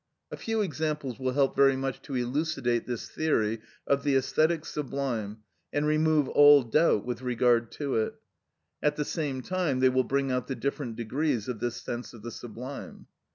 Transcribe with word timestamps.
A 0.31 0.35
few 0.35 0.61
examples 0.61 1.19
will 1.19 1.33
help 1.33 1.55
very 1.55 1.75
much 1.75 2.01
to 2.01 2.15
elucidate 2.15 2.87
this 2.87 3.07
theory 3.07 3.61
of 3.85 4.01
the 4.03 4.15
æsthetic 4.15 4.65
sublime 4.65 5.43
and 5.71 5.85
remove 5.85 6.27
all 6.27 6.63
doubt 6.63 7.05
with 7.05 7.21
regard 7.21 7.71
to 7.73 7.97
it; 7.97 8.15
at 8.81 8.95
the 8.95 9.05
same 9.05 9.43
time 9.43 9.79
they 9.79 9.89
will 9.89 10.03
bring 10.03 10.31
out 10.31 10.47
the 10.47 10.55
different 10.55 10.95
degrees 10.95 11.47
of 11.47 11.59
this 11.59 11.75
sense 11.75 12.15
of 12.15 12.23
the 12.23 12.31
sublime. 12.31 13.05